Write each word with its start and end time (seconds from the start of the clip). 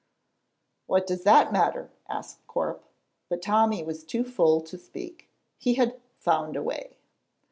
"What 0.87 1.05
does 1.05 1.21
that 1.25 1.53
matter?" 1.53 1.91
asked 2.09 2.47
Corp, 2.47 2.83
but 3.29 3.39
Tommy 3.43 3.83
was 3.83 4.03
too 4.03 4.23
full 4.23 4.59
to 4.61 4.75
speak. 4.75 5.29
He 5.59 5.75
had 5.75 6.01
"found 6.17 6.55
a 6.55 6.63
way." 6.63 6.97